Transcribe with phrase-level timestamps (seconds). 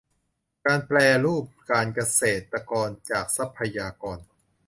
[0.65, 4.17] การแปรรูปการเกษตรจากทรัพยากร